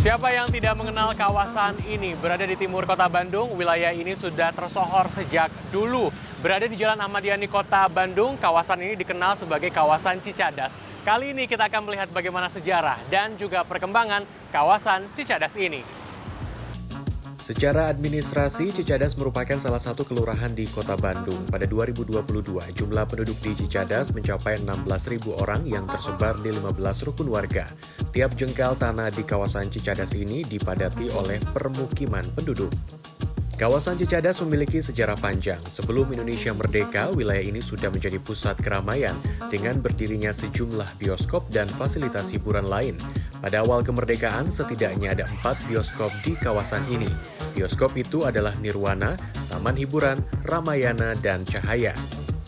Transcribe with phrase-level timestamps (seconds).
[0.00, 2.16] Siapa yang tidak mengenal kawasan ini?
[2.16, 6.08] Berada di timur kota Bandung, wilayah ini sudah tersohor sejak dulu.
[6.40, 10.72] Berada di Jalan Ahmad Yani Kota Bandung, kawasan ini dikenal sebagai kawasan Cicadas.
[11.04, 15.84] Kali ini kita akan melihat bagaimana sejarah dan juga perkembangan kawasan Cicadas ini.
[17.50, 21.50] Secara administrasi, Cicadas merupakan salah satu kelurahan di kota Bandung.
[21.50, 22.22] Pada 2022,
[22.78, 27.66] jumlah penduduk di Cicadas mencapai 16.000 orang yang tersebar di 15 rukun warga.
[28.14, 32.70] Tiap jengkal tanah di kawasan Cicadas ini dipadati oleh permukiman penduduk.
[33.58, 35.58] Kawasan Cicadas memiliki sejarah panjang.
[35.66, 39.18] Sebelum Indonesia merdeka, wilayah ini sudah menjadi pusat keramaian
[39.50, 42.94] dengan berdirinya sejumlah bioskop dan fasilitas hiburan lain.
[43.42, 47.39] Pada awal kemerdekaan, setidaknya ada empat bioskop di kawasan ini.
[47.60, 49.20] Bioskop itu adalah Nirwana,
[49.52, 50.16] Taman Hiburan,
[50.48, 51.92] Ramayana, dan Cahaya.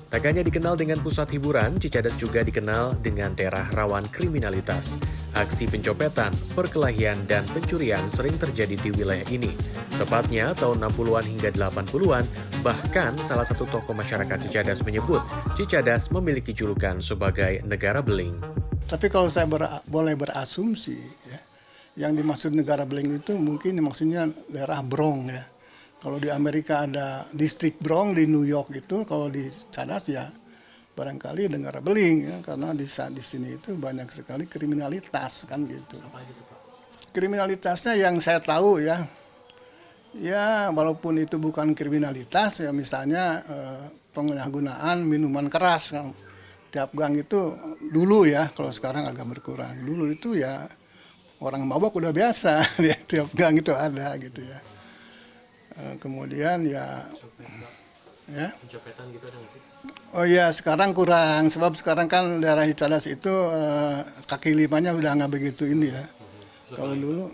[0.09, 4.97] Tak hanya dikenal dengan pusat hiburan, Cicadas juga dikenal dengan daerah rawan kriminalitas.
[5.37, 9.53] Aksi pencopetan, perkelahian, dan pencurian sering terjadi di wilayah ini.
[10.01, 12.25] Tepatnya tahun 60-an hingga 80-an,
[12.65, 15.21] bahkan salah satu tokoh masyarakat Cicadas menyebut
[15.61, 18.41] Cicadas memiliki julukan sebagai negara beling.
[18.89, 20.97] Tapi kalau saya ber, boleh berasumsi,
[21.29, 21.41] ya,
[21.97, 25.45] yang dimaksud negara beling itu mungkin maksudnya daerah Bronx ya.
[26.03, 30.27] Kalau di Amerika ada distrik Bronx di New York itu, kalau di Cicadas ya
[30.93, 35.97] barangkali negara beling ya karena di saat di sini itu banyak sekali kriminalitas kan gitu.
[37.13, 39.01] Kriminalitasnya yang saya tahu ya
[40.13, 46.13] ya walaupun itu bukan kriminalitas ya misalnya eh, penyalahgunaan minuman keras kan.
[46.73, 47.53] Tiap gang itu
[47.93, 49.77] dulu ya kalau sekarang agak berkurang.
[49.85, 50.65] Dulu itu ya
[51.43, 54.59] orang mabok udah biasa ya tiap gang itu ada gitu ya.
[55.73, 57.03] Eh, kemudian ya
[58.31, 58.49] ya.
[59.11, 59.63] gitu ada sih?
[60.13, 61.49] Oh iya, sekarang kurang.
[61.49, 66.05] Sebab sekarang kan daerah Cicadas itu uh, kaki limanya udah nggak begitu ini ya.
[66.05, 66.77] Hmm.
[66.77, 67.25] Kalau dulu,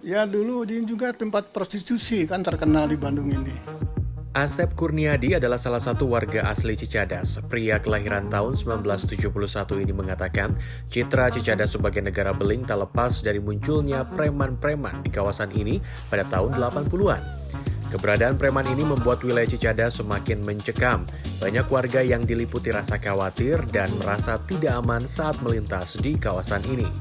[0.00, 3.85] ya dulu ini juga tempat prostitusi kan terkenal di Bandung ini.
[4.36, 7.40] Asep Kurniadi adalah salah satu warga asli Cicadas.
[7.48, 9.32] Pria kelahiran tahun 1971
[9.80, 10.52] ini mengatakan,
[10.92, 15.80] citra Cicadas sebagai negara beling tak lepas dari munculnya preman-preman di kawasan ini
[16.12, 17.22] pada tahun 80-an.
[17.88, 21.08] Keberadaan preman ini membuat wilayah Cicada semakin mencekam.
[21.40, 26.92] Banyak warga yang diliputi rasa khawatir dan merasa tidak aman saat melintas di kawasan ini.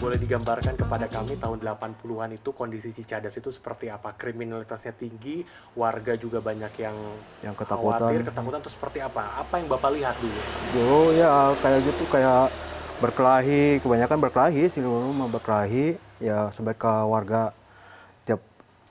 [0.00, 4.16] Boleh digambarkan kepada kami tahun 80-an itu kondisi Cicadas itu seperti apa?
[4.16, 5.44] Kriminalitasnya tinggi,
[5.76, 6.96] warga juga banyak yang
[7.44, 8.08] yang ketakutan.
[8.08, 9.40] Khawatir, ketakutan itu seperti apa?
[9.40, 10.40] Apa yang Bapak lihat dulu?
[10.76, 12.52] Dulu ya kayak gitu kayak
[13.00, 17.56] berkelahi, kebanyakan berkelahi sih dulu berkelahi ya sampai ke warga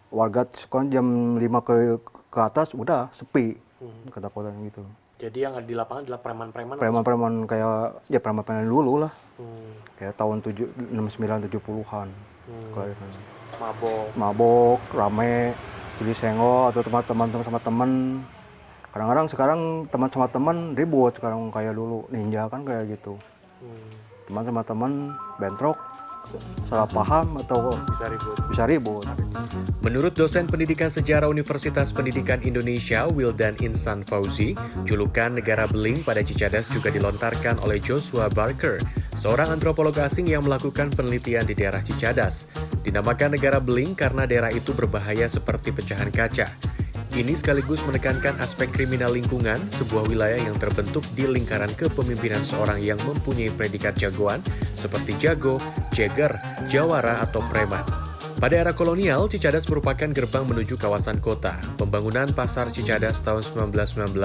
[0.10, 1.74] warga sekolah jam 5 ke
[2.30, 4.10] ke atas udah sepi hmm.
[4.10, 4.82] ketakutan gitu
[5.20, 9.12] jadi yang di lapangan adalah preman-preman preman-preman kayak ya preman-preman dulu lah.
[9.36, 9.76] Hmm.
[10.00, 12.08] kayak tahun tujuh enam sembilan tujuh puluhan.
[12.48, 12.72] Hmm.
[12.72, 12.96] kayak
[13.60, 14.06] mabok.
[14.16, 15.52] Mabok rame
[16.00, 17.92] jadi senggol atau teman-teman sama teman.
[18.90, 19.60] Kadang-kadang sekarang
[19.92, 22.08] teman sama teman ribut sekarang kayak dulu.
[22.08, 23.20] Ninja kan kayak gitu.
[23.60, 23.92] Hmm.
[24.24, 24.92] teman sama teman
[25.36, 25.76] bentrok
[26.70, 28.38] salah paham atau bisa ribut.
[28.54, 29.06] Bisa ribut.
[29.80, 34.54] Menurut dosen pendidikan sejarah Universitas Pendidikan Indonesia Wildan Insan Fauzi,
[34.86, 38.78] julukan negara beling pada Cicadas juga dilontarkan oleh Joshua Barker,
[39.18, 42.46] seorang antropolog asing yang melakukan penelitian di daerah Cicadas.
[42.86, 46.52] Dinamakan negara beling karena daerah itu berbahaya seperti pecahan kaca.
[47.10, 53.02] Ini sekaligus menekankan aspek kriminal lingkungan, sebuah wilayah yang terbentuk di lingkaran kepemimpinan seorang yang
[53.02, 54.46] mempunyai predikat jagoan
[54.78, 55.58] seperti jago,
[55.90, 56.38] jeger,
[56.70, 57.82] jawara, atau preman.
[58.40, 61.60] Pada era kolonial, Cicadas merupakan gerbang menuju kawasan kota.
[61.76, 64.16] Pembangunan pasar Cicadas tahun 1919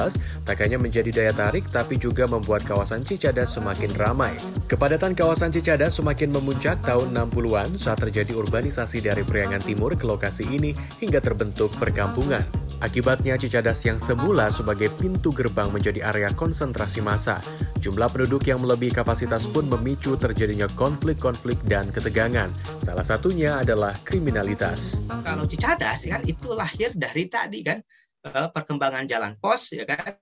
[0.47, 4.39] tak hanya menjadi daya tarik, tapi juga membuat kawasan Cicadas semakin ramai.
[4.71, 10.47] Kepadatan kawasan Cicadas semakin memuncak tahun 60-an saat terjadi urbanisasi dari Priangan Timur ke lokasi
[10.47, 12.64] ini hingga terbentuk perkampungan.
[12.85, 17.41] Akibatnya Cicadas yang semula sebagai pintu gerbang menjadi area konsentrasi massa.
[17.81, 22.53] Jumlah penduduk yang melebihi kapasitas pun memicu terjadinya konflik-konflik dan ketegangan.
[22.85, 25.01] Salah satunya adalah kriminalitas.
[25.09, 27.81] Kalau Cicadas kan itu lahir dari tadi kan
[28.21, 30.21] eh, perkembangan jalan pos ya kan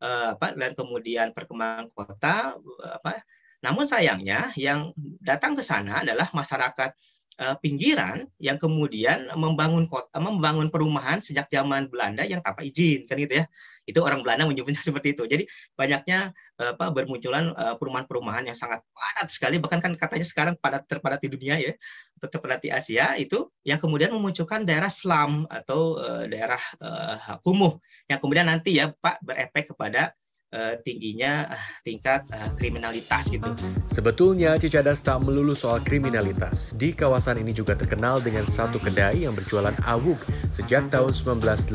[0.00, 3.20] eh, apa dan kemudian perkembangan kota apa
[3.60, 6.96] namun sayangnya yang datang ke sana adalah masyarakat
[7.40, 13.16] uh, pinggiran yang kemudian membangun kota, membangun perumahan sejak zaman Belanda yang tanpa izin kan
[13.16, 13.44] gitu ya.
[13.88, 15.24] Itu orang Belanda menyebutnya seperti itu.
[15.24, 15.44] Jadi
[15.74, 20.84] banyaknya uh, apa bermunculan uh, perumahan-perumahan yang sangat padat sekali bahkan kan katanya sekarang padat
[20.84, 21.72] terpadat di dunia ya
[22.20, 25.96] atau terpadat di Asia itu yang kemudian memunculkan daerah slum atau
[26.28, 27.80] daerah uh, kumuh
[28.12, 30.12] yang kemudian nanti ya Pak berefek kepada
[30.54, 33.50] uh, tingginya uh, tingkat uh, kriminalitas gitu.
[33.90, 36.74] Sebetulnya Cicadas tak melulu soal kriminalitas.
[36.74, 40.18] Di kawasan ini juga terkenal dengan satu kedai yang berjualan awuk
[40.50, 41.74] sejak tahun 1980.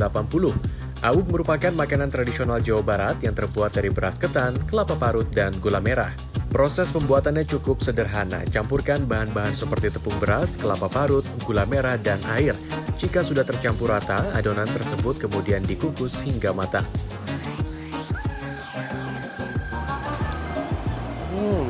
[1.03, 5.83] Awuk merupakan makanan tradisional Jawa Barat yang terbuat dari beras ketan, kelapa parut, dan gula
[5.83, 6.09] merah.
[6.55, 8.39] Proses pembuatannya cukup sederhana.
[8.47, 12.55] Campurkan bahan-bahan seperti tepung beras, kelapa parut, gula merah, dan air.
[12.95, 16.87] Jika sudah tercampur rata, adonan tersebut kemudian dikukus hingga matang.
[21.45, 21.69] Hmm.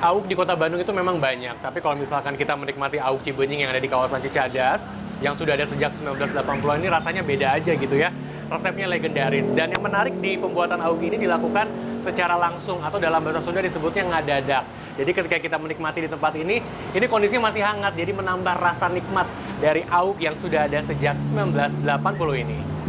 [0.00, 3.70] Auk di kota Bandung itu memang banyak, tapi kalau misalkan kita menikmati auk Cibenying yang
[3.70, 4.82] ada di kawasan Cicadas,
[5.20, 8.10] yang sudah ada sejak 1980 ini rasanya beda aja gitu ya.
[8.50, 9.46] Resepnya legendaris.
[9.54, 11.70] Dan yang menarik di pembuatan auk ini dilakukan
[12.02, 14.64] secara langsung atau dalam bahasa Sunda disebutnya ngadadak.
[14.98, 16.58] Jadi ketika kita menikmati di tempat ini,
[16.96, 19.28] ini kondisinya masih hangat, jadi menambah rasa nikmat
[19.62, 22.79] dari auk yang sudah ada sejak 1980 ini.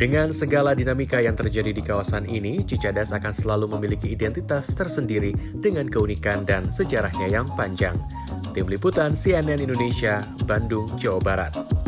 [0.00, 5.92] Dengan segala dinamika yang terjadi di kawasan ini, Cicadas akan selalu memiliki identitas tersendiri dengan
[5.92, 8.00] keunikan dan sejarahnya yang panjang.
[8.56, 11.79] Tim Liputan CNN Indonesia, Bandung, Jawa Barat.